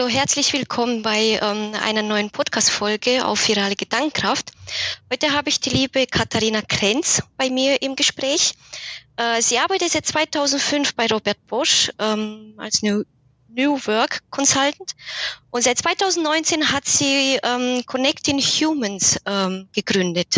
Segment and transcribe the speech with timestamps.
[0.00, 4.50] hallo, herzlich willkommen bei ähm, einer neuen Podcast-Folge auf Virale Gedankenkraft.
[5.12, 8.54] Heute habe ich die liebe Katharina Krenz bei mir im Gespräch.
[9.18, 13.02] Äh, sie arbeitet seit 2005 bei Robert Bosch ähm, als New,
[13.48, 14.92] New Work Consultant
[15.50, 20.36] und seit 2019 hat sie ähm, Connecting Humans ähm, gegründet.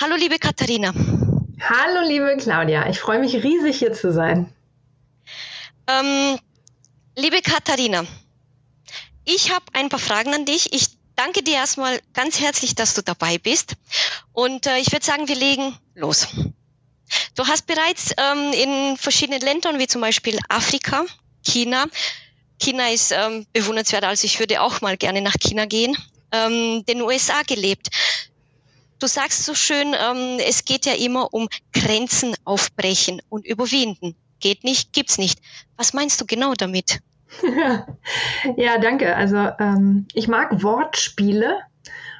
[0.00, 0.92] Hallo, liebe Katharina.
[1.60, 2.88] Hallo, liebe Claudia.
[2.88, 4.52] Ich freue mich riesig, hier zu sein.
[5.86, 6.40] Ähm,
[7.14, 8.04] liebe Katharina,
[9.26, 10.72] ich habe ein paar Fragen an dich.
[10.72, 13.74] Ich danke dir erstmal ganz herzlich, dass du dabei bist.
[14.32, 16.28] Und äh, ich würde sagen, wir legen los.
[17.34, 21.04] Du hast bereits ähm, in verschiedenen Ländern, wie zum Beispiel Afrika,
[21.44, 21.86] China,
[22.58, 25.96] China ist ähm, bewundernswert, also ich würde auch mal gerne nach China gehen,
[26.32, 27.88] ähm, den USA gelebt.
[28.98, 34.16] Du sagst so schön, ähm, es geht ja immer um Grenzen aufbrechen und überwinden.
[34.40, 35.38] Geht nicht, gibt's nicht.
[35.76, 37.00] Was meinst du genau damit?
[38.56, 39.16] ja, danke.
[39.16, 41.60] Also ähm, ich mag Wortspiele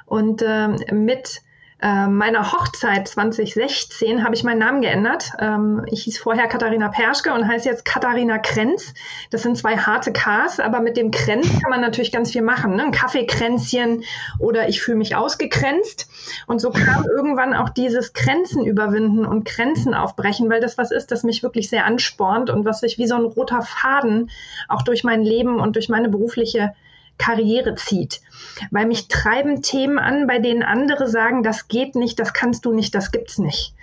[0.05, 1.41] und ähm, mit
[1.79, 5.31] äh, meiner Hochzeit 2016 habe ich meinen Namen geändert.
[5.39, 8.95] Ähm, ich hieß vorher Katharina Perschke und heiße jetzt Katharina Krenz.
[9.29, 12.75] Das sind zwei harte Ks, aber mit dem Krenz kann man natürlich ganz viel machen.
[12.75, 12.83] Ne?
[12.83, 14.03] Ein Kaffeekränzchen
[14.39, 16.09] oder ich fühle mich ausgegrenzt.
[16.47, 21.11] Und so kam irgendwann auch dieses Grenzen überwinden und Grenzen aufbrechen, weil das was ist,
[21.11, 24.31] das mich wirklich sehr anspornt und was sich wie so ein roter Faden
[24.67, 26.73] auch durch mein Leben und durch meine berufliche
[27.17, 28.21] Karriere zieht.
[28.71, 32.73] Weil mich treiben Themen an, bei denen andere sagen, das geht nicht, das kannst du
[32.73, 33.73] nicht, das gibt's nicht.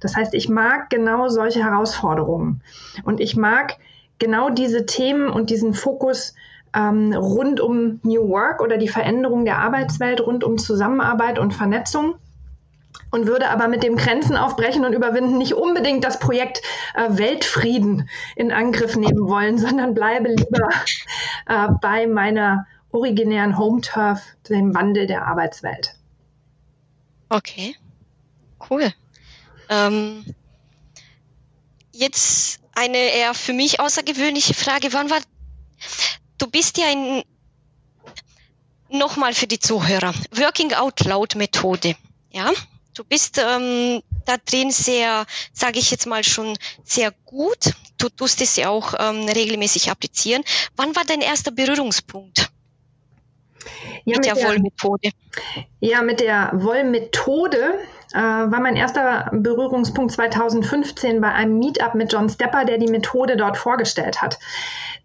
[0.00, 2.62] Das heißt, ich mag genau solche Herausforderungen.
[3.04, 3.76] Und ich mag
[4.18, 6.34] genau diese Themen und diesen Fokus
[6.74, 12.16] ähm, rund um New Work oder die Veränderung der Arbeitswelt, rund um Zusammenarbeit und Vernetzung
[13.10, 16.60] und würde aber mit dem Grenzen aufbrechen und überwinden nicht unbedingt das Projekt
[16.94, 20.68] äh, Weltfrieden in Angriff nehmen wollen, sondern bleibe lieber
[21.46, 22.66] äh, bei meiner
[22.98, 25.94] originären Home Turf, dem Wandel der Arbeitswelt.
[27.28, 27.76] Okay,
[28.70, 28.92] cool.
[29.68, 30.24] Ähm,
[31.92, 34.92] jetzt eine eher für mich außergewöhnliche Frage.
[34.92, 35.20] Wann war,
[36.38, 37.22] du bist ja in,
[38.88, 41.96] nochmal für die Zuhörer, Working Out Loud Methode,
[42.30, 42.50] ja?
[42.94, 47.72] Du bist ähm, da drin sehr, sage ich jetzt mal schon, sehr gut.
[47.96, 50.42] Du tust es ja auch ähm, regelmäßig applizieren.
[50.74, 52.50] Wann war dein erster Berührungspunkt?
[54.04, 55.10] Ja, mit, mit der, der Wollmethode.
[55.80, 57.78] Ja, mit der Wollmethode
[58.12, 63.36] äh, war mein erster Berührungspunkt 2015 bei einem Meetup mit John Stepper, der die Methode
[63.36, 64.38] dort vorgestellt hat.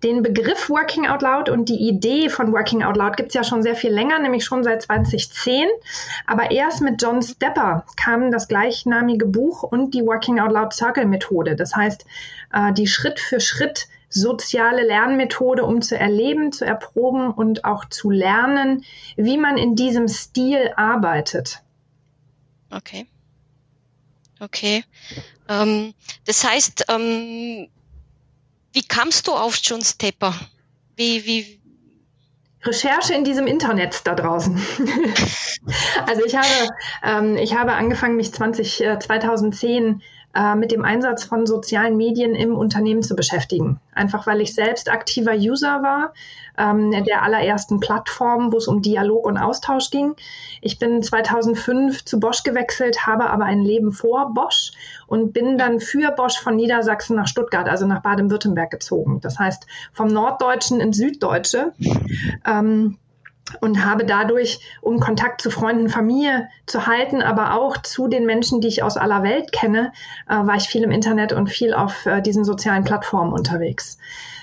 [0.04, 3.44] Den Begriff Working Out Loud und die Idee von Working Out Loud gibt es ja
[3.44, 5.68] schon sehr viel länger, nämlich schon seit 2010.
[6.28, 11.06] Aber erst mit John Stepper kam das gleichnamige Buch und die Working Out Loud Circle
[11.06, 11.56] Methode.
[11.56, 12.06] Das heißt,
[12.52, 18.10] äh, die Schritt für Schritt soziale Lernmethode, um zu erleben, zu erproben und auch zu
[18.10, 18.86] lernen,
[19.16, 21.62] wie man in diesem Stil arbeitet.
[22.70, 23.08] Okay.
[24.40, 24.84] Okay.
[25.48, 25.94] Ähm,
[26.26, 27.68] das heißt, ähm,
[28.74, 30.34] wie kamst du auf John Stepper?
[30.96, 31.62] Wie, wie,
[32.66, 34.56] Recherche in diesem Internet da draußen.
[36.08, 36.48] also ich habe,
[37.04, 40.02] ähm, ich habe angefangen, mich 20, äh, 2010
[40.36, 43.80] äh, mit dem Einsatz von sozialen Medien im Unternehmen zu beschäftigen.
[43.94, 46.14] Einfach weil ich selbst aktiver User war,
[46.58, 50.16] ähm, der allerersten Plattform, wo es um Dialog und Austausch ging.
[50.62, 54.72] Ich bin 2005 zu Bosch gewechselt, habe aber ein Leben vor Bosch
[55.08, 59.20] und bin dann für Bosch von Niedersachsen nach Stuttgart, also nach Baden-Württemberg gezogen.
[59.22, 61.74] Das heißt, vom Norddeutschen ins Süddeutsche.
[62.46, 62.98] Ähm,
[63.60, 68.62] und habe dadurch, um Kontakt zu Freunden, Familie zu halten, aber auch zu den Menschen,
[68.62, 69.92] die ich aus aller Welt kenne,
[70.30, 73.98] äh, war ich viel im Internet und viel auf äh, diesen sozialen Plattformen unterwegs.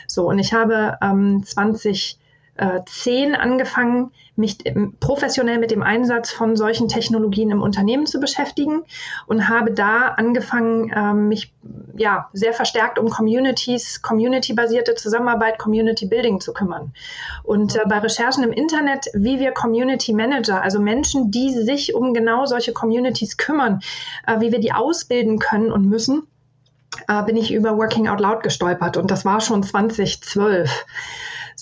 [0.07, 2.20] So, und ich habe ähm, 20
[2.61, 4.59] äh, zehn angefangen, mich
[5.01, 8.83] professionell mit dem Einsatz von solchen Technologien im Unternehmen zu beschäftigen
[9.27, 11.55] und habe da angefangen, ähm, mich
[11.97, 16.93] ja sehr verstärkt um Communities, community-basierte Zusammenarbeit, Community Building zu kümmern.
[17.45, 22.13] Und äh, bei Recherchen im Internet, wie wir Community Manager, also Menschen, die sich um
[22.13, 23.81] genau solche Communities kümmern,
[24.27, 26.27] äh, wie wir die ausbilden können und müssen,
[27.09, 30.85] äh, bin ich über Working Out Loud gestolpert und das war schon 2012.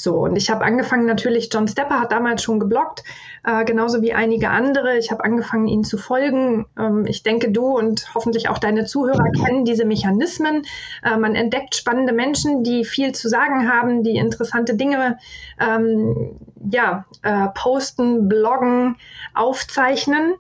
[0.01, 3.03] So, und ich habe angefangen, natürlich, John Stepper hat damals schon gebloggt,
[3.43, 4.97] äh, genauso wie einige andere.
[4.97, 6.67] Ich habe angefangen, ihnen zu folgen.
[6.79, 10.63] Ähm, ich denke, du und hoffentlich auch deine Zuhörer kennen diese Mechanismen.
[11.03, 15.19] Äh, man entdeckt spannende Menschen, die viel zu sagen haben, die interessante Dinge
[15.59, 16.39] ähm,
[16.71, 18.99] ja, äh, posten, bloggen,
[19.35, 20.35] aufzeichnen.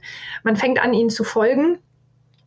[0.44, 1.81] Man fängt an, ihnen zu folgen.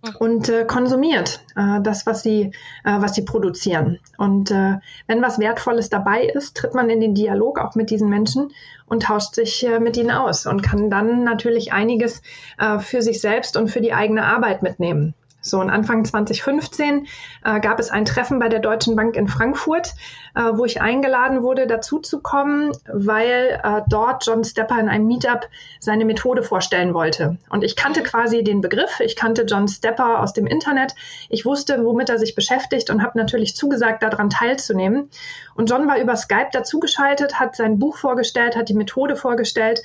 [0.03, 0.15] Hm.
[0.17, 2.51] und äh, konsumiert äh, das, was sie,
[2.83, 3.99] äh, was sie produzieren.
[4.17, 4.77] Und äh,
[5.07, 8.51] wenn was Wertvolles dabei ist, tritt man in den Dialog auch mit diesen Menschen
[8.87, 12.21] und tauscht sich äh, mit ihnen aus und kann dann natürlich einiges
[12.57, 15.13] äh, für sich selbst und für die eigene Arbeit mitnehmen.
[15.41, 17.07] So, und Anfang 2015
[17.43, 19.95] äh, gab es ein Treffen bei der Deutschen Bank in Frankfurt,
[20.35, 25.07] äh, wo ich eingeladen wurde, dazu zu kommen, weil äh, dort John Stepper in einem
[25.07, 25.49] Meetup
[25.79, 27.37] seine Methode vorstellen wollte.
[27.49, 30.93] Und ich kannte quasi den Begriff, ich kannte John Stepper aus dem Internet,
[31.29, 35.09] ich wusste, womit er sich beschäftigt und habe natürlich zugesagt, daran teilzunehmen.
[35.55, 39.81] Und John war über Skype dazugeschaltet, hat sein Buch vorgestellt, hat die Methode vorgestellt.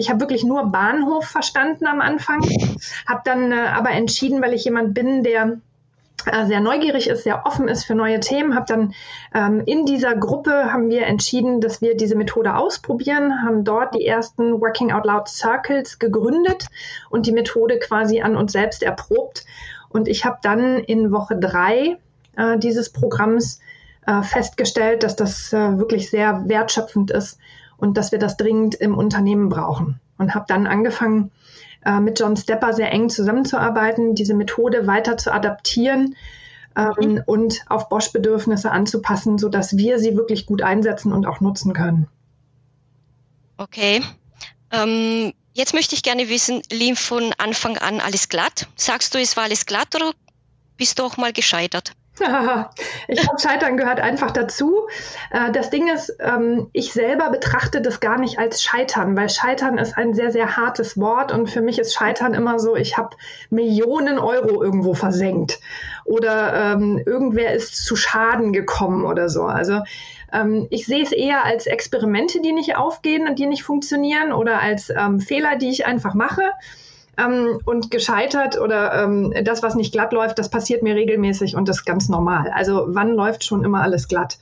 [0.00, 2.40] Ich habe wirklich nur Bahnhof verstanden am Anfang,
[3.06, 5.58] habe dann äh, aber entschieden, weil ich jemand bin, der
[6.24, 8.94] äh, sehr neugierig ist, sehr offen ist für neue Themen, habe dann
[9.34, 14.06] ähm, in dieser Gruppe haben wir entschieden, dass wir diese Methode ausprobieren, haben dort die
[14.06, 16.66] ersten Working Out Loud Circles gegründet
[17.10, 19.44] und die Methode quasi an uns selbst erprobt.
[19.90, 21.98] Und ich habe dann in Woche drei
[22.36, 23.60] äh, dieses Programms
[24.06, 27.38] äh, festgestellt, dass das äh, wirklich sehr wertschöpfend ist
[27.80, 30.00] und dass wir das dringend im Unternehmen brauchen.
[30.18, 31.30] Und habe dann angefangen,
[31.84, 36.14] äh, mit John Stepper sehr eng zusammenzuarbeiten, diese Methode weiter zu adaptieren
[36.76, 37.22] ähm, mhm.
[37.26, 42.06] und auf Bosch-Bedürfnisse anzupassen, sodass wir sie wirklich gut einsetzen und auch nutzen können.
[43.56, 44.02] Okay.
[44.70, 48.68] Ähm, jetzt möchte ich gerne wissen, lief von Anfang an alles glatt?
[48.76, 50.12] Sagst du, es war alles glatt oder
[50.76, 51.92] bist du auch mal gescheitert?
[53.08, 54.88] ich glaube, Scheitern gehört einfach dazu.
[55.30, 59.78] Äh, das Ding ist, ähm, ich selber betrachte das gar nicht als Scheitern, weil Scheitern
[59.78, 63.16] ist ein sehr, sehr hartes Wort und für mich ist Scheitern immer so, ich habe
[63.48, 65.60] Millionen Euro irgendwo versenkt
[66.04, 69.44] oder ähm, irgendwer ist zu Schaden gekommen oder so.
[69.44, 69.80] Also
[70.32, 74.60] ähm, ich sehe es eher als Experimente, die nicht aufgehen und die nicht funktionieren oder
[74.60, 76.42] als Fehler, die ich einfach mache
[77.20, 81.68] ähm, und gescheitert oder ähm, das, was nicht glatt läuft, das passiert mir regelmäßig und
[81.68, 82.50] das ist ganz normal.
[82.54, 84.38] Also wann läuft schon immer alles glatt?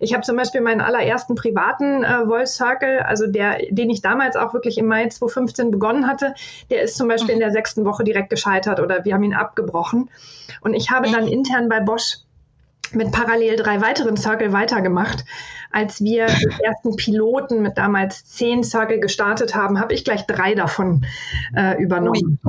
[0.00, 4.36] Ich habe zum Beispiel meinen allerersten privaten äh, Voice Circle, also der, den ich damals
[4.36, 6.34] auch wirklich im Mai 2015 begonnen hatte,
[6.70, 10.10] der ist zum Beispiel in der sechsten Woche direkt gescheitert oder wir haben ihn abgebrochen.
[10.60, 12.18] Und ich habe dann intern bei Bosch
[12.94, 15.24] mit parallel drei weiteren Circle weitergemacht.
[15.70, 20.54] Als wir den ersten Piloten mit damals zehn Circle gestartet haben, habe ich gleich drei
[20.54, 21.04] davon
[21.54, 22.40] äh, übernommen.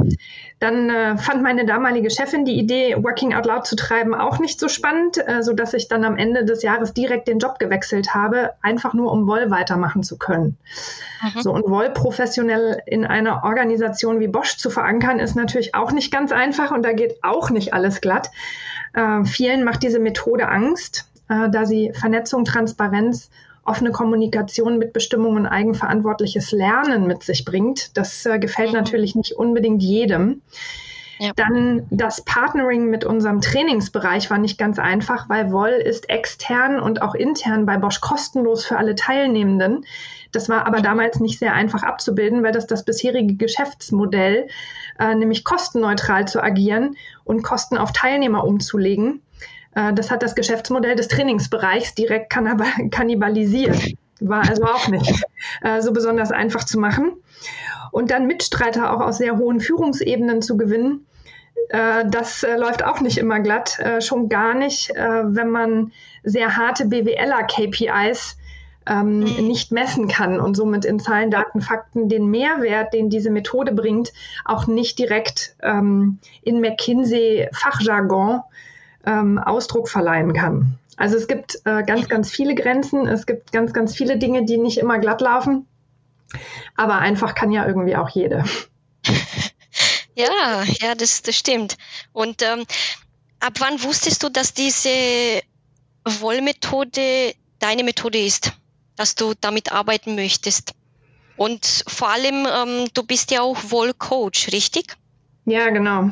[0.59, 4.59] Dann äh, fand meine damalige Chefin die Idee, Working Out Loud zu treiben, auch nicht
[4.59, 8.13] so spannend, äh, so dass ich dann am Ende des Jahres direkt den Job gewechselt
[8.13, 10.57] habe, einfach nur um Woll weitermachen zu können.
[11.21, 11.41] Mhm.
[11.41, 16.11] So und Woll professionell in einer Organisation wie Bosch zu verankern, ist natürlich auch nicht
[16.11, 18.29] ganz einfach und da geht auch nicht alles glatt.
[18.93, 23.29] Äh, vielen macht diese Methode Angst, äh, da sie Vernetzung, Transparenz,
[23.63, 27.95] offene Kommunikation, Mitbestimmung und eigenverantwortliches Lernen mit sich bringt.
[27.97, 28.77] Das äh, gefällt mhm.
[28.77, 30.41] natürlich nicht unbedingt jedem.
[31.19, 31.33] Ja.
[31.35, 37.01] Dann das Partnering mit unserem Trainingsbereich war nicht ganz einfach, weil Woll ist extern und
[37.01, 39.85] auch intern bei Bosch kostenlos für alle Teilnehmenden.
[40.31, 44.47] Das war aber damals nicht sehr einfach abzubilden, weil das das bisherige Geschäftsmodell,
[44.97, 46.95] äh, nämlich kostenneutral zu agieren
[47.25, 49.21] und Kosten auf Teilnehmer umzulegen,
[49.75, 53.93] äh, das hat das Geschäftsmodell des Trainingsbereichs direkt kannibalisiert.
[54.19, 55.23] War also auch nicht
[55.61, 57.13] äh, so besonders einfach zu machen.
[57.91, 61.05] Und dann Mitstreiter auch aus sehr hohen Führungsebenen zu gewinnen,
[61.69, 65.91] das äh, läuft auch nicht immer glatt, äh, schon gar nicht, wenn man
[66.23, 68.37] sehr harte BWLer-KPIs
[68.89, 69.47] ähm, mhm.
[69.47, 74.11] nicht messen kann und somit in Zahlen, Daten, Fakten den Mehrwert, den diese Methode bringt,
[74.45, 78.41] auch nicht direkt ähm, in McKinsey-Fachjargon
[79.05, 80.77] ähm, Ausdruck verleihen kann.
[80.97, 84.57] Also es gibt äh, ganz, ganz viele Grenzen, es gibt ganz, ganz viele Dinge, die
[84.57, 85.65] nicht immer glatt laufen,
[86.75, 88.43] aber einfach kann ja irgendwie auch jede.
[90.15, 91.77] Ja, ja, das, das stimmt.
[92.11, 92.65] Und ähm,
[93.39, 95.41] ab wann wusstest du, dass diese
[96.05, 98.53] Wollmethode deine Methode ist,
[98.95, 100.73] dass du damit arbeiten möchtest?
[101.37, 104.97] Und vor allem, ähm, du bist ja auch Wollcoach, richtig?
[105.45, 106.09] Ja, genau.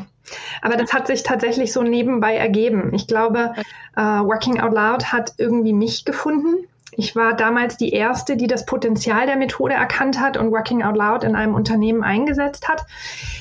[0.62, 2.94] Aber das hat sich tatsächlich so nebenbei ergeben.
[2.94, 3.54] Ich glaube,
[3.96, 6.68] äh, Working Out Loud hat irgendwie mich gefunden.
[6.92, 10.96] Ich war damals die erste, die das Potenzial der Methode erkannt hat und Working Out
[10.96, 12.86] Loud in einem Unternehmen eingesetzt hat.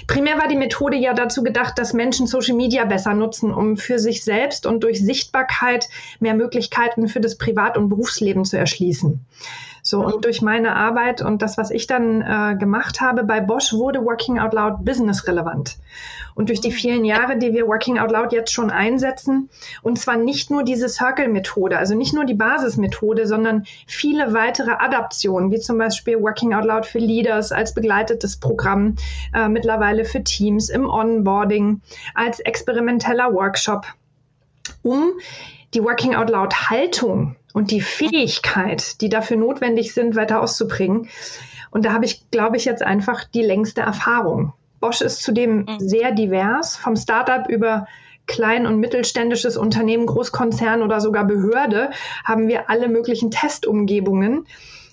[0.09, 3.99] Primär war die Methode ja dazu gedacht, dass Menschen Social Media besser nutzen, um für
[4.01, 5.89] sich selbst und durch Sichtbarkeit
[6.19, 9.25] mehr Möglichkeiten für das Privat- und Berufsleben zu erschließen.
[9.83, 13.73] So, und durch meine Arbeit und das, was ich dann äh, gemacht habe bei Bosch,
[13.73, 15.77] wurde Working Out Loud business relevant.
[16.37, 19.49] Und durch die vielen Jahre, die wir Working Out Loud jetzt schon einsetzen,
[19.83, 25.51] und zwar nicht nur diese Circle-Methode, also nicht nur die Basismethode, sondern viele weitere Adaptionen,
[25.51, 28.97] wie zum Beispiel Working Out Loud für Leaders als begleitetes Programm,
[29.35, 31.81] äh, mittlerweile für Teams im Onboarding,
[32.15, 33.87] als experimenteller Workshop,
[34.83, 35.13] um
[35.73, 41.09] die Working Out Loud Haltung und die Fähigkeit, die dafür notwendig sind, weiter auszubringen.
[41.71, 44.53] Und da habe ich, glaube ich, jetzt einfach die längste Erfahrung.
[44.87, 45.81] Bosch ist zudem mhm.
[45.81, 47.89] sehr divers, vom Startup über
[48.27, 51.91] klein- und mittelständisches Unternehmen, Großkonzern oder sogar Behörde
[52.25, 54.47] haben wir alle möglichen Testumgebungen.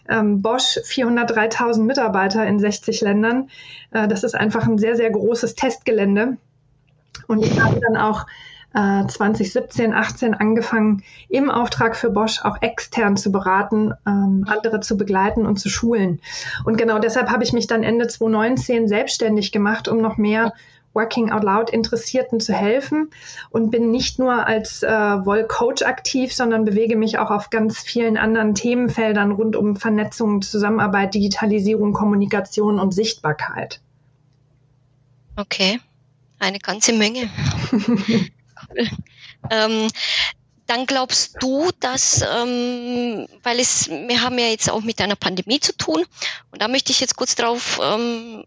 [0.10, 3.52] Ähm, Bosch 403.000 Mitarbeiter in 60 Ländern.
[3.92, 6.38] Äh, das ist einfach ein sehr, sehr großes Testgelände.
[7.28, 8.26] Und ich habe dann auch
[8.74, 14.98] 2017, äh, 18 angefangen, im Auftrag für Bosch auch extern zu beraten, ähm, andere zu
[14.98, 16.22] begleiten und zu schulen.
[16.66, 20.54] Und genau deshalb habe ich mich dann Ende 2019 selbstständig gemacht, um noch mehr
[20.94, 23.10] Working Out Loud Interessierten zu helfen
[23.50, 28.18] und bin nicht nur als äh, Woll-Coach aktiv, sondern bewege mich auch auf ganz vielen
[28.18, 33.82] anderen Themenfeldern rund um Vernetzung, Zusammenarbeit, Digitalisierung, Kommunikation und Sichtbarkeit.
[35.36, 35.80] Okay,
[36.40, 37.30] eine ganze Menge.
[39.52, 39.90] ähm,
[40.68, 45.60] dann glaubst du, dass, ähm, weil es, wir haben ja jetzt auch mit einer Pandemie
[45.60, 46.06] zu tun,
[46.52, 48.46] und da möchte ich jetzt kurz drauf ähm,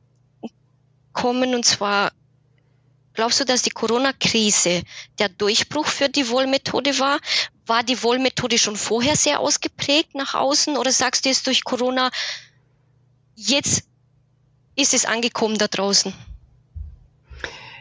[1.13, 2.13] kommen, und zwar,
[3.13, 4.83] glaubst du, dass die Corona-Krise
[5.19, 7.19] der Durchbruch für die Wohlmethode war?
[7.67, 12.11] War die Wohlmethode schon vorher sehr ausgeprägt nach außen, oder sagst du jetzt durch Corona,
[13.35, 13.85] jetzt
[14.75, 16.15] ist es angekommen da draußen?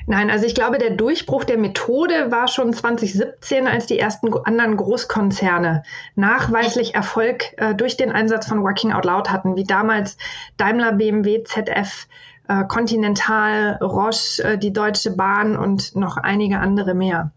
[0.07, 4.77] Nein, also ich glaube, der Durchbruch der Methode war schon 2017, als die ersten anderen
[4.77, 5.83] Großkonzerne
[6.15, 10.17] nachweislich Erfolg äh, durch den Einsatz von Working Out Loud hatten, wie damals
[10.57, 12.07] Daimler, BMW, ZF,
[12.47, 17.31] äh, Continental, Roche, äh, die Deutsche Bahn und noch einige andere mehr.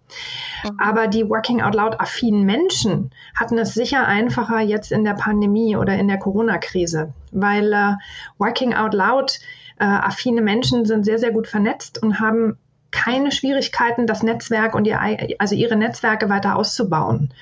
[0.64, 0.78] Mhm.
[0.78, 5.76] Aber die Working Out Loud affinen Menschen hatten es sicher einfacher jetzt in der Pandemie
[5.76, 7.94] oder in der Corona-Krise, weil äh,
[8.38, 9.40] Working Out Loud
[9.78, 12.58] äh, affine Menschen sind sehr, sehr gut vernetzt und haben
[12.90, 14.98] keine Schwierigkeiten, das Netzwerk und ihr,
[15.38, 17.32] also ihre Netzwerke weiter auszubauen.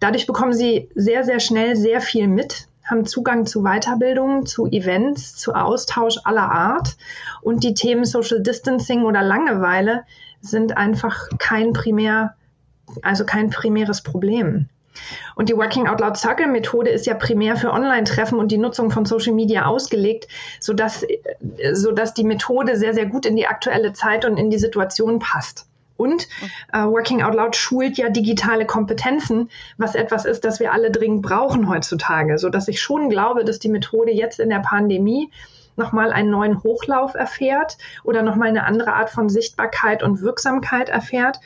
[0.00, 5.36] Dadurch bekommen sie sehr, sehr schnell sehr viel mit, haben Zugang zu Weiterbildungen, zu Events,
[5.36, 6.96] zu Austausch aller Art.
[7.42, 10.04] Und die Themen Social Distancing oder Langeweile
[10.40, 12.34] sind einfach kein primär,
[13.02, 14.68] also kein primäres Problem.
[15.34, 18.90] Und die Working Out Loud Circle Methode ist ja primär für Online-Treffen und die Nutzung
[18.90, 20.28] von Social Media ausgelegt,
[20.60, 21.04] sodass,
[21.72, 25.66] sodass die Methode sehr, sehr gut in die aktuelle Zeit und in die Situation passt.
[25.96, 26.28] Und
[26.72, 31.22] äh, Working Out Loud schult ja digitale Kompetenzen, was etwas ist, das wir alle dringend
[31.22, 35.30] brauchen heutzutage, sodass ich schon glaube, dass die Methode jetzt in der Pandemie
[35.76, 41.40] nochmal einen neuen Hochlauf erfährt oder nochmal eine andere Art von Sichtbarkeit und Wirksamkeit erfährt.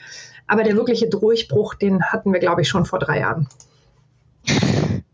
[0.48, 3.48] Aber der wirkliche Durchbruch, den hatten wir, glaube ich, schon vor drei Jahren.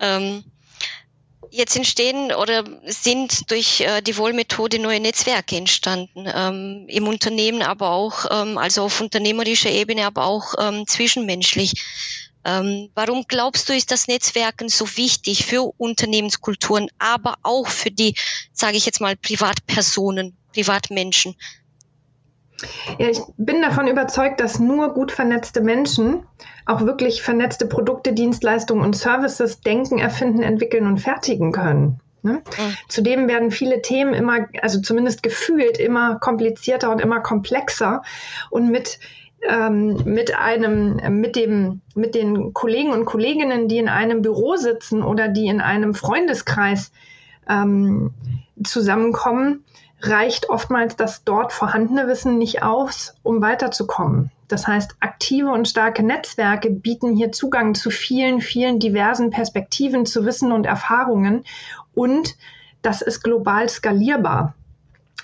[0.00, 0.44] ähm,
[1.50, 7.90] jetzt entstehen oder sind durch äh, die Wohlmethode neue Netzwerke entstanden, ähm, im Unternehmen, aber
[7.90, 11.84] auch, ähm, also auf unternehmerischer Ebene, aber auch ähm, zwischenmenschlich.
[12.44, 18.14] Ähm, warum glaubst du, ist das Netzwerken so wichtig für Unternehmenskulturen, aber auch für die,
[18.52, 21.34] sage ich jetzt mal, Privatpersonen, Privatmenschen?
[22.98, 26.22] Ja, ich bin davon überzeugt, dass nur gut vernetzte Menschen
[26.64, 32.00] auch wirklich vernetzte Produkte, Dienstleistungen und Services denken, erfinden, entwickeln und fertigen können.
[32.22, 32.42] Ne?
[32.44, 32.76] Mhm.
[32.88, 38.02] Zudem werden viele Themen immer, also zumindest gefühlt, immer komplizierter und immer komplexer
[38.50, 38.98] und mit
[39.48, 45.02] ähm, mit einem, mit dem, mit den Kollegen und Kolleginnen, die in einem Büro sitzen
[45.02, 46.90] oder die in einem Freundeskreis
[47.48, 48.12] ähm,
[48.64, 49.64] zusammenkommen,
[50.08, 54.30] reicht oftmals das dort vorhandene Wissen nicht aus, um weiterzukommen.
[54.48, 60.24] Das heißt, aktive und starke Netzwerke bieten hier Zugang zu vielen, vielen diversen Perspektiven, zu
[60.24, 61.44] Wissen und Erfahrungen
[61.94, 62.36] und
[62.82, 64.54] das ist global skalierbar.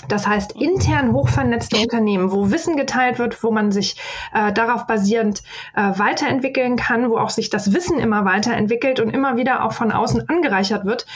[0.09, 3.97] Das heißt, intern hochvernetzte Unternehmen, wo Wissen geteilt wird, wo man sich
[4.35, 5.43] äh, darauf basierend
[5.75, 9.93] äh, weiterentwickeln kann, wo auch sich das Wissen immer weiterentwickelt und immer wieder auch von
[9.93, 11.07] außen angereichert wird.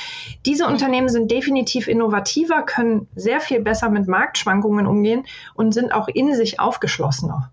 [0.45, 6.09] Diese Unternehmen sind definitiv innovativer, können sehr viel besser mit Marktschwankungen umgehen und sind auch
[6.09, 7.51] in sich aufgeschlossener.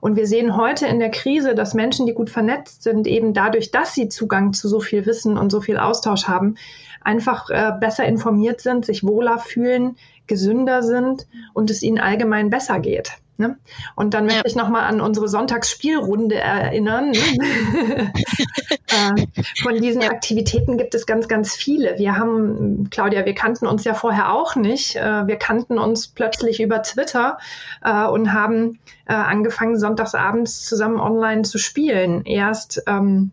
[0.00, 3.70] Und wir sehen heute in der Krise, dass Menschen, die gut vernetzt sind, eben dadurch,
[3.70, 6.56] dass sie Zugang zu so viel Wissen und so viel Austausch haben,
[7.02, 9.96] einfach äh, besser informiert sind, sich wohler fühlen,
[10.26, 13.12] gesünder sind und es ihnen allgemein besser geht.
[13.38, 13.58] Ne?
[13.96, 14.46] Und dann möchte ja.
[14.46, 17.12] ich nochmal an unsere Sonntagsspielrunde erinnern.
[18.86, 19.26] äh,
[19.62, 20.08] von diesen ja.
[20.08, 21.98] Aktivitäten gibt es ganz, ganz viele.
[21.98, 24.96] Wir haben, Claudia, wir kannten uns ja vorher auch nicht.
[24.96, 27.36] Äh, wir kannten uns plötzlich über Twitter
[27.84, 28.78] äh, und haben
[29.08, 32.24] angefangen, sonntagsabends zusammen online zu spielen.
[32.24, 33.30] Erst ähm,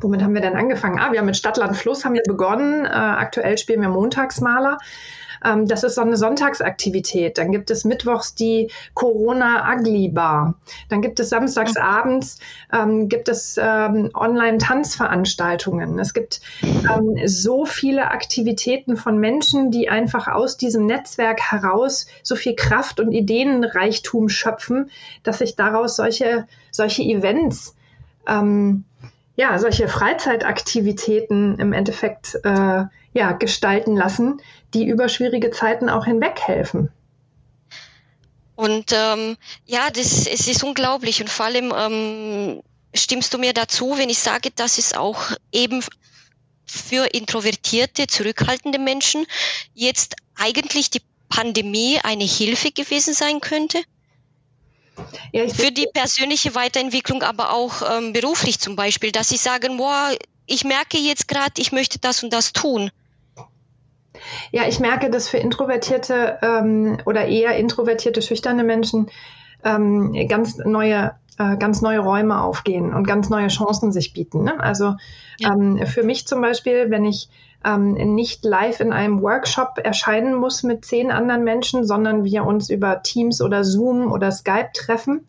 [0.00, 0.98] Womit haben wir denn angefangen?
[0.98, 2.84] Ah, wir haben mit Stadtland Fluss haben wir begonnen.
[2.84, 4.78] Äh, aktuell spielen wir Montagsmaler.
[5.44, 7.38] Ähm, das ist so eine Sonntagsaktivität.
[7.38, 10.54] Dann gibt es mittwochs die Corona Ugly Bar.
[10.88, 12.38] Dann gibt es samstags abends
[12.72, 15.98] ähm, gibt es ähm, Online-Tanzveranstaltungen.
[15.98, 22.36] Es gibt ähm, so viele Aktivitäten von Menschen, die einfach aus diesem Netzwerk heraus so
[22.36, 24.90] viel Kraft und Ideenreichtum schöpfen,
[25.22, 27.74] dass sich daraus solche, solche Events
[28.26, 28.84] ähm,
[29.38, 34.42] ja, solche Freizeitaktivitäten im Endeffekt äh, ja, gestalten lassen,
[34.74, 36.90] die über schwierige Zeiten auch hinweg helfen.
[38.56, 43.96] Und ähm, ja, das es ist unglaublich und vor allem ähm, stimmst du mir dazu,
[43.96, 45.84] wenn ich sage, dass es auch eben
[46.66, 49.24] für introvertierte, zurückhaltende Menschen
[49.72, 53.78] jetzt eigentlich die Pandemie eine Hilfe gewesen sein könnte?
[55.32, 60.10] Ja, für die persönliche Weiterentwicklung, aber auch ähm, beruflich zum Beispiel, dass sie sagen, boah,
[60.46, 62.90] ich merke jetzt gerade, ich möchte das und das tun.
[64.50, 69.10] Ja, ich merke, dass für introvertierte ähm, oder eher introvertierte, schüchterne Menschen
[69.64, 74.42] ähm, ganz neue äh, ganz neue Räume aufgehen und ganz neue Chancen sich bieten.
[74.44, 74.58] Ne?
[74.60, 74.96] Also
[75.38, 75.52] ja.
[75.52, 77.28] ähm, für mich zum Beispiel, wenn ich
[77.64, 82.70] ähm, nicht live in einem Workshop erscheinen muss mit zehn anderen Menschen, sondern wir uns
[82.70, 85.26] über Teams oder Zoom oder Skype treffen,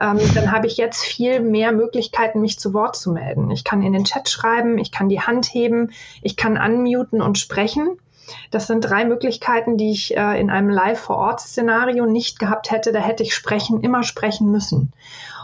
[0.00, 3.50] ähm, dann habe ich jetzt viel mehr Möglichkeiten, mich zu Wort zu melden.
[3.50, 5.90] Ich kann in den Chat schreiben, ich kann die Hand heben,
[6.22, 7.98] ich kann unmuten und sprechen.
[8.50, 12.92] Das sind drei Möglichkeiten, die ich äh, in einem Live-vor-Ort-Szenario nicht gehabt hätte.
[12.92, 14.92] Da hätte ich sprechen, immer sprechen müssen.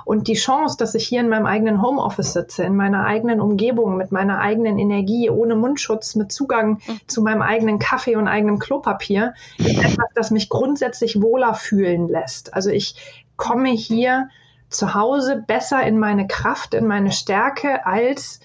[0.06, 3.96] Und die Chance, dass ich hier in meinem eigenen Homeoffice sitze, in meiner eigenen Umgebung,
[3.96, 7.00] mit meiner eigenen Energie, ohne Mundschutz, mit Zugang mhm.
[7.08, 12.54] zu meinem eigenen Kaffee und eigenem Klopapier, ist etwas, das mich grundsätzlich wohler fühlen lässt.
[12.54, 12.94] Also ich
[13.36, 14.28] komme hier
[14.68, 18.38] zu Hause besser in meine Kraft, in meine Stärke als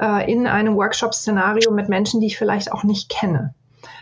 [0.00, 3.54] äh, in einem Workshop-Szenario mit Menschen, die ich vielleicht auch nicht kenne.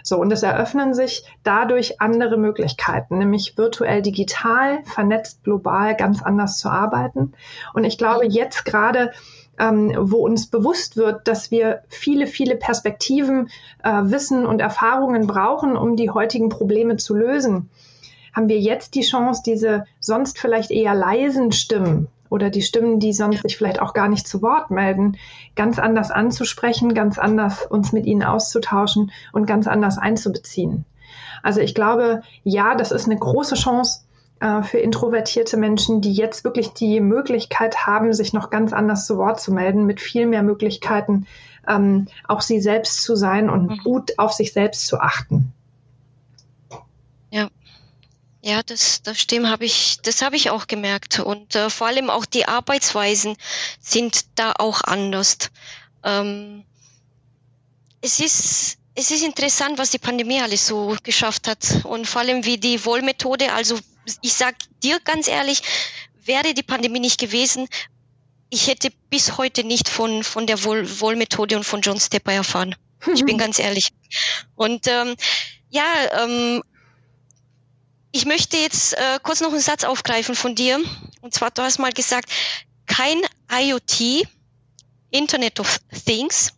[0.03, 6.59] So, und es eröffnen sich dadurch andere Möglichkeiten, nämlich virtuell digital, vernetzt global ganz anders
[6.59, 7.33] zu arbeiten.
[7.75, 9.13] Und ich glaube, jetzt gerade
[9.59, 13.51] ähm, wo uns bewusst wird, dass wir viele, viele Perspektiven,
[13.85, 17.69] äh, Wissen und Erfahrungen brauchen, um die heutigen Probleme zu lösen,
[18.35, 23.13] haben wir jetzt die Chance, diese sonst vielleicht eher leisen Stimmen oder die Stimmen, die
[23.13, 25.19] sonst sich vielleicht auch gar nicht zu Wort melden,
[25.57, 30.87] ganz anders anzusprechen, ganz anders uns mit ihnen auszutauschen und ganz anders einzubeziehen.
[31.43, 34.03] Also ich glaube, ja, das ist eine große Chance
[34.41, 39.19] äh, für introvertierte Menschen, die jetzt wirklich die Möglichkeit haben, sich noch ganz anders zu
[39.19, 41.27] Wort zu melden, mit viel mehr Möglichkeiten,
[41.69, 43.79] ähm, auch sie selbst zu sein und mhm.
[43.85, 45.53] gut auf sich selbst zu achten.
[48.43, 51.19] Ja, das, das stimmt, habe ich, das habe ich auch gemerkt.
[51.19, 53.37] Und äh, vor allem auch die Arbeitsweisen
[53.81, 55.37] sind da auch anders.
[56.03, 56.65] Ähm,
[58.01, 62.45] es ist, es ist interessant, was die Pandemie alles so geschafft hat und vor allem
[62.47, 63.53] wie die Wohlmethode.
[63.53, 63.79] Also
[64.23, 65.63] ich sag dir ganz ehrlich,
[66.25, 67.69] wäre die Pandemie nicht gewesen,
[68.51, 72.75] ich hätte bis heute nicht von von der Wohl Wohlmethode und von John Stepper erfahren.
[73.15, 73.91] Ich bin ganz ehrlich.
[74.57, 75.15] Und ähm,
[75.71, 75.85] ja,
[76.25, 76.63] ähm,
[78.13, 80.81] ich möchte jetzt äh, kurz noch einen Satz aufgreifen von dir.
[81.21, 82.31] Und zwar, du hast mal gesagt,
[82.87, 83.21] kein
[83.51, 84.27] IoT,
[85.11, 86.53] Internet of Things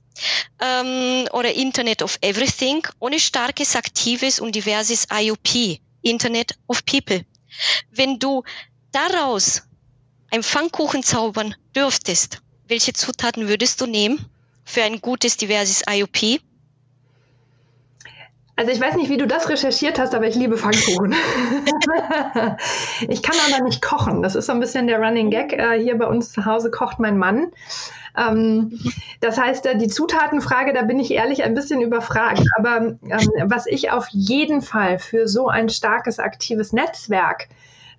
[0.60, 7.24] ähm, oder Internet of Everything ohne starkes, aktives und diverses IOP, Internet of People.
[7.90, 8.42] Wenn du
[8.92, 9.62] daraus
[10.30, 14.24] ein Pfannkuchen zaubern dürftest, welche Zutaten würdest du nehmen
[14.64, 16.40] für ein gutes, diverses IOP?
[18.54, 21.14] Also ich weiß nicht, wie du das recherchiert hast, aber ich liebe Pfannkuchen.
[23.08, 24.22] ich kann aber nicht kochen.
[24.22, 25.54] Das ist so ein bisschen der Running Gag.
[25.54, 27.50] Äh, hier bei uns zu Hause kocht mein Mann.
[28.16, 28.78] Ähm,
[29.20, 32.42] das heißt, äh, die Zutatenfrage, da bin ich ehrlich ein bisschen überfragt.
[32.58, 32.98] Aber ähm,
[33.44, 37.48] was ich auf jeden Fall für so ein starkes, aktives Netzwerk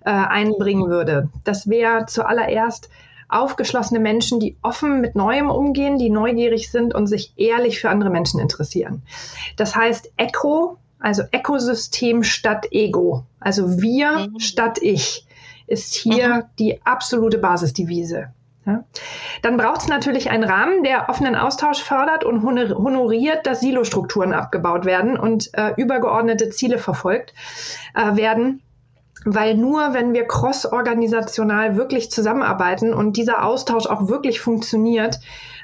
[0.04, 2.90] äh, einbringen würde, das wäre zuallererst
[3.34, 8.10] aufgeschlossene Menschen, die offen mit Neuem umgehen, die neugierig sind und sich ehrlich für andere
[8.10, 9.02] Menschen interessieren.
[9.56, 14.40] Das heißt Echo, also Ökosystem statt Ego, also wir mhm.
[14.40, 15.26] statt ich,
[15.66, 16.42] ist hier mhm.
[16.58, 18.28] die absolute Basisdevise.
[18.66, 18.84] Ja.
[19.42, 24.86] Dann braucht es natürlich einen Rahmen, der offenen Austausch fördert und honoriert, dass Silostrukturen abgebaut
[24.86, 27.34] werden und äh, übergeordnete Ziele verfolgt
[27.94, 28.62] äh, werden
[29.24, 35.18] weil nur wenn wir cross-organisational wirklich zusammenarbeiten und dieser Austausch auch wirklich funktioniert,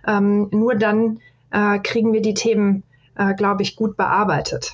[0.06, 1.20] ähm, nur dann
[1.50, 2.82] äh, kriegen wir die Themen,
[3.16, 4.72] äh, glaube ich, gut bearbeitet.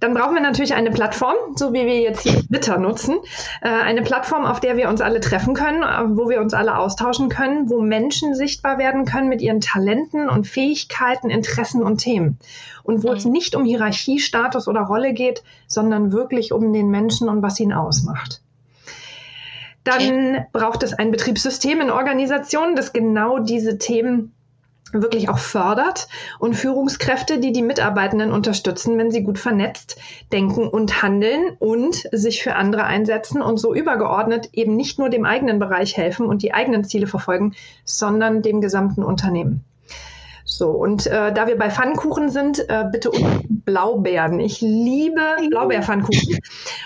[0.00, 3.16] Dann brauchen wir natürlich eine Plattform, so wie wir jetzt hier Twitter nutzen.
[3.62, 6.78] Äh, eine Plattform, auf der wir uns alle treffen können, äh, wo wir uns alle
[6.78, 12.38] austauschen können, wo Menschen sichtbar werden können mit ihren Talenten und Fähigkeiten, Interessen und Themen.
[12.84, 13.16] Und wo mhm.
[13.16, 17.58] es nicht um Hierarchie, Status oder Rolle geht, sondern wirklich um den Menschen und was
[17.58, 18.40] ihn ausmacht.
[19.84, 24.34] Dann braucht es ein Betriebssystem in Organisationen, das genau diese Themen
[24.92, 29.98] wirklich auch fördert und Führungskräfte, die die Mitarbeitenden unterstützen, wenn sie gut vernetzt
[30.32, 35.24] denken und handeln und sich für andere einsetzen und so übergeordnet eben nicht nur dem
[35.24, 39.64] eigenen Bereich helfen und die eigenen Ziele verfolgen, sondern dem gesamten Unternehmen.
[40.50, 44.40] So, und äh, da wir bei Pfannkuchen sind, äh, bitte um Blaubeeren.
[44.40, 46.38] Ich liebe Blaubeerpfannkuchen.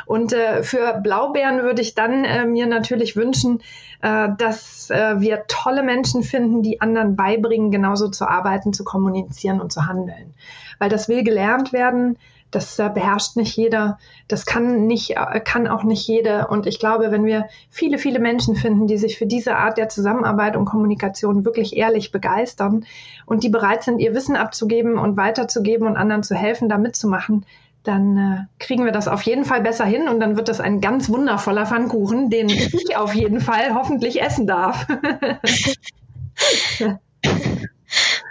[0.04, 3.62] Und äh, für Blaubeeren würde ich dann äh, mir natürlich wünschen,
[4.00, 9.60] äh, dass äh, wir tolle Menschen finden, die anderen beibringen, genauso zu arbeiten, zu kommunizieren
[9.60, 10.34] und zu handeln.
[10.80, 12.18] Weil das will gelernt werden,
[12.52, 16.46] das äh, beherrscht nicht jeder, das kann nicht, äh, kann auch nicht jede.
[16.46, 19.88] Und ich glaube, wenn wir viele, viele Menschen finden, die sich für diese Art der
[19.88, 22.84] Zusammenarbeit und Kommunikation wirklich ehrlich begeistern
[23.26, 27.44] und die bereit sind, ihr Wissen abzugeben und weiterzugeben und anderen zu helfen, da mitzumachen,
[27.82, 30.80] dann äh, kriegen wir das auf jeden Fall besser hin und dann wird das ein
[30.80, 34.86] ganz wundervoller Pfannkuchen, den ich auf jeden Fall hoffentlich essen darf.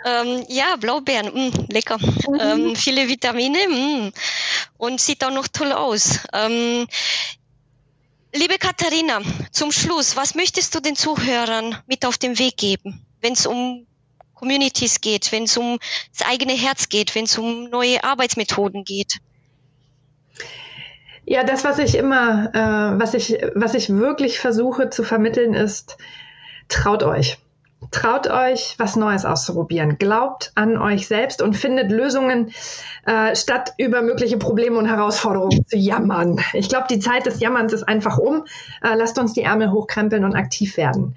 [0.05, 1.97] Ähm, ja, Blaubeeren, mh, mm, lecker.
[1.97, 2.39] Mhm.
[2.39, 3.75] Ähm, viele Vitamine mh.
[3.75, 4.13] Mm,
[4.77, 6.19] und sieht auch noch toll aus.
[6.33, 6.87] Ähm,
[8.33, 13.33] liebe Katharina, zum Schluss, was möchtest du den Zuhörern mit auf den Weg geben, wenn
[13.33, 13.85] es um
[14.33, 15.77] Communities geht, wenn es um
[16.17, 19.19] das eigene Herz geht, wenn es um neue Arbeitsmethoden geht?
[21.25, 25.97] Ja, das, was ich immer, äh, was ich, was ich wirklich versuche zu vermitteln, ist,
[26.67, 27.37] traut euch.
[27.89, 29.98] Traut euch, was Neues auszuprobieren.
[29.98, 32.52] Glaubt an euch selbst und findet Lösungen,
[33.08, 36.39] äh, statt über mögliche Probleme und Herausforderungen zu jammern.
[36.54, 38.46] Ich glaube, die Zeit des Jammerns ist einfach um.
[38.84, 41.15] Äh, lasst uns die Ärmel hochkrempeln und aktiv werden.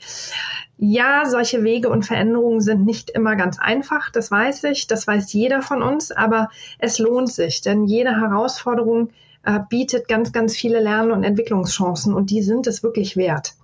[0.79, 5.33] Ja, solche Wege und Veränderungen sind nicht immer ganz einfach, das weiß ich, das weiß
[5.33, 9.11] jeder von uns, aber es lohnt sich, denn jede Herausforderung
[9.45, 13.55] äh, bietet ganz, ganz viele Lern- und Entwicklungschancen und die sind es wirklich wert.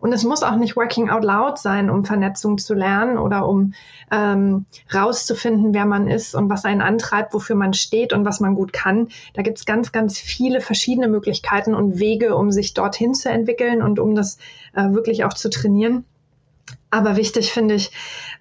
[0.00, 3.74] Und es muss auch nicht Working Out Loud sein, um Vernetzung zu lernen oder um
[4.10, 8.54] ähm, rauszufinden, wer man ist und was einen antreibt, wofür man steht und was man
[8.54, 9.08] gut kann.
[9.34, 13.82] Da gibt es ganz, ganz viele verschiedene Möglichkeiten und Wege, um sich dorthin zu entwickeln
[13.82, 14.38] und um das
[14.74, 16.04] äh, wirklich auch zu trainieren.
[16.90, 17.90] Aber wichtig finde ich,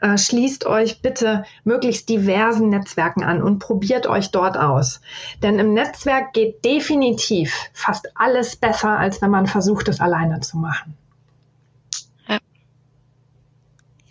[0.02, 5.02] äh, schließt euch bitte möglichst diversen Netzwerken an und probiert euch dort aus.
[5.42, 10.58] Denn im Netzwerk geht definitiv fast alles besser, als wenn man versucht, es alleine zu
[10.58, 10.96] machen.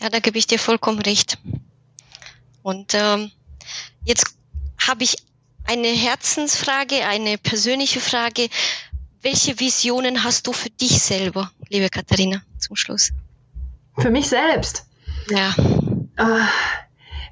[0.02, 1.38] Ja, da gebe ich dir vollkommen recht.
[2.62, 3.30] Und ähm,
[4.04, 4.34] jetzt
[4.84, 5.16] habe ich
[5.64, 8.48] eine Herzensfrage, eine persönliche Frage.
[9.20, 13.12] Welche Visionen hast du für dich selber, liebe Katharina, zum Schluss?
[13.96, 14.86] Für mich selbst?
[15.30, 15.54] Ja.
[16.16, 16.46] Äh,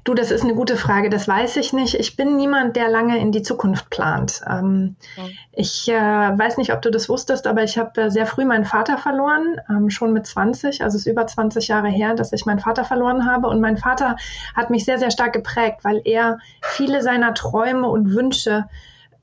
[0.03, 1.93] Du, das ist eine gute Frage, das weiß ich nicht.
[1.93, 4.41] Ich bin niemand, der lange in die Zukunft plant.
[4.49, 5.29] Ähm, mhm.
[5.51, 8.65] Ich äh, weiß nicht, ob du das wusstest, aber ich habe äh, sehr früh meinen
[8.65, 10.83] Vater verloren, ähm, schon mit 20.
[10.83, 13.47] Also es ist über 20 Jahre her, dass ich meinen Vater verloren habe.
[13.47, 14.15] Und mein Vater
[14.55, 18.65] hat mich sehr, sehr stark geprägt, weil er viele seiner Träume und Wünsche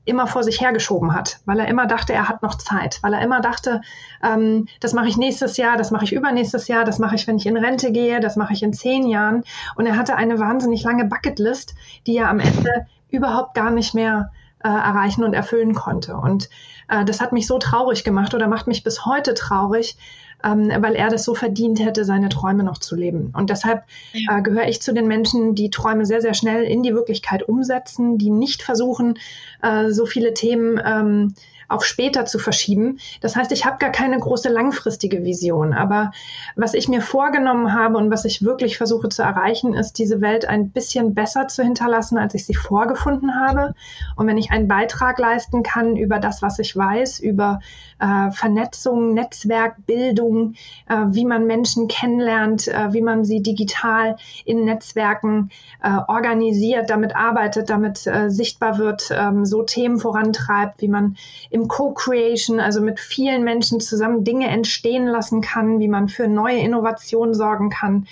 [0.05, 3.21] immer vor sich hergeschoben hat, weil er immer dachte, er hat noch Zeit, weil er
[3.21, 3.81] immer dachte,
[4.23, 7.37] ähm, das mache ich nächstes Jahr, das mache ich übernächstes Jahr, das mache ich, wenn
[7.37, 9.43] ich in Rente gehe, das mache ich in zehn Jahren.
[9.75, 11.75] Und er hatte eine wahnsinnig lange Bucketlist,
[12.07, 14.31] die er am Ende überhaupt gar nicht mehr
[14.63, 16.15] äh, erreichen und erfüllen konnte.
[16.15, 16.49] Und
[16.89, 19.97] äh, das hat mich so traurig gemacht oder macht mich bis heute traurig,
[20.43, 23.33] ähm, weil er das so verdient hätte, seine Träume noch zu leben.
[23.35, 24.37] Und deshalb ja.
[24.37, 28.17] äh, gehöre ich zu den Menschen, die Träume sehr, sehr schnell in die Wirklichkeit umsetzen,
[28.17, 29.17] die nicht versuchen,
[29.61, 31.33] äh, so viele Themen ähm,
[31.69, 32.99] auf später zu verschieben.
[33.21, 35.73] Das heißt, ich habe gar keine große langfristige Vision.
[35.73, 36.11] Aber
[36.55, 40.45] was ich mir vorgenommen habe und was ich wirklich versuche zu erreichen, ist, diese Welt
[40.45, 43.75] ein bisschen besser zu hinterlassen, als ich sie vorgefunden habe.
[44.15, 47.59] Und wenn ich einen Beitrag leisten kann über das, was ich weiß, über
[47.99, 50.55] äh, Vernetzung, Netzwerk, Bildung,
[50.87, 55.51] äh, wie man Menschen kennenlernt, äh, wie man sie digital in Netzwerken
[55.83, 61.15] äh, organisiert, damit arbeitet, damit äh, sichtbar wird, ähm, so Themen vorantreibt, wie man
[61.49, 66.59] im Co-Creation, also mit vielen Menschen zusammen Dinge entstehen lassen kann, wie man für neue
[66.59, 68.07] Innovationen sorgen kann.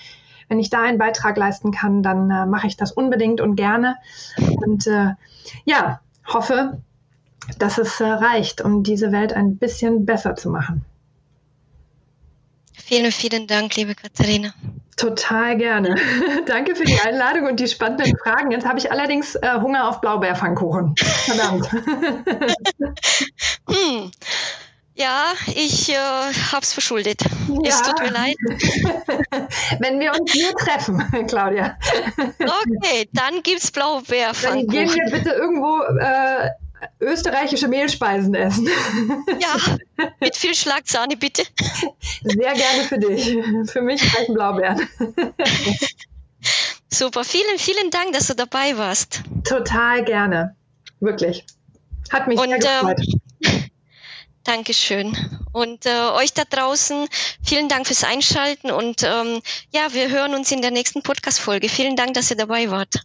[0.49, 3.95] Wenn ich da einen Beitrag leisten kann, dann äh, mache ich das unbedingt und gerne.
[4.65, 5.11] Und äh,
[5.65, 6.81] ja, hoffe,
[7.59, 10.85] dass es äh, reicht, um diese Welt ein bisschen besser zu machen.
[12.87, 14.53] Vielen, vielen Dank, liebe Katharina.
[14.95, 15.95] Total gerne.
[16.45, 18.49] Danke für die Einladung und die spannenden Fragen.
[18.49, 20.95] Jetzt habe ich allerdings äh, Hunger auf Blaubeerpfannkuchen.
[20.95, 21.69] Verdammt.
[23.69, 24.09] hm.
[24.95, 27.23] Ja, ich äh, habe es verschuldet.
[27.61, 27.69] Ja.
[27.69, 28.37] Es tut mir leid.
[29.79, 31.77] Wenn wir uns hier treffen, Claudia.
[32.39, 34.65] Okay, dann gibt es Blaubeerpfannkuchen.
[34.65, 36.51] Dann gehen wir bitte irgendwo äh,
[36.99, 38.67] österreichische Mehlspeisen essen.
[39.39, 39.77] Ja,
[40.19, 41.43] mit viel Schlagsahne bitte.
[42.23, 43.37] Sehr gerne für dich.
[43.71, 44.87] Für mich reichen Blaubeeren.
[46.89, 49.21] Super, vielen, vielen Dank, dass du dabei warst.
[49.43, 50.55] Total gerne.
[50.99, 51.45] Wirklich.
[52.11, 53.01] Hat mich Und, sehr gefreut.
[53.43, 53.63] Ähm,
[54.43, 55.15] Dankeschön.
[55.51, 57.07] Und äh, euch da draußen,
[57.43, 59.41] vielen Dank fürs Einschalten und ähm,
[59.73, 61.67] ja, wir hören uns in der nächsten Podcast-Folge.
[61.67, 62.95] Vielen Dank, dass ihr dabei wart.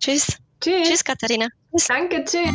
[0.00, 0.38] Tschüss.
[0.60, 0.88] Tschüss.
[0.88, 1.48] Tschüss, Katharina.
[1.88, 2.50] Danke, tschüss.